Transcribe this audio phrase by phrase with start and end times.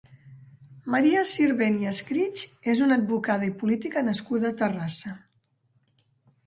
[0.95, 2.43] Maria Sirvent i Escrig
[2.75, 5.15] és una advocada i política nascuda a Terrassa.